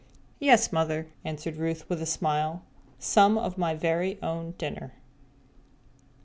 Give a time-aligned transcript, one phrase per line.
[0.39, 2.63] "Yes, Mother," answered Ruth with a smile,
[2.97, 4.93] "some of my very own dinner."